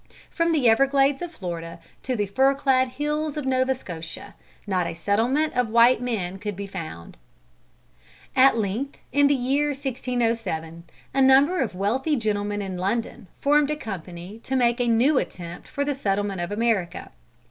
From 0.31 0.51
the 0.51 0.67
everglades 0.67 1.21
of 1.21 1.31
Florida 1.31 1.77
to 2.01 2.15
the 2.15 2.25
firclad 2.25 2.87
hills 2.93 3.37
of 3.37 3.45
Nova 3.45 3.75
Scotia, 3.75 4.33
not 4.65 4.87
a 4.87 4.95
settlement 4.95 5.53
of 5.55 5.69
white 5.69 6.01
men 6.01 6.39
could 6.39 6.55
be 6.55 6.65
found. 6.65 7.17
At 8.35 8.57
length 8.57 8.97
in 9.11 9.27
the 9.27 9.35
year 9.35 9.67
1607, 9.67 10.85
a 11.13 11.21
number 11.21 11.61
of 11.61 11.75
wealthy 11.75 12.15
gentlemen 12.15 12.63
in 12.63 12.79
London 12.79 13.27
formed 13.41 13.69
a 13.69 13.75
company 13.75 14.39
to 14.39 14.55
make 14.55 14.79
a 14.79 14.87
new 14.87 15.19
attempt 15.19 15.67
for 15.67 15.85
the 15.85 15.93
settlement 15.93 16.41
of 16.41 16.51
America. 16.51 17.11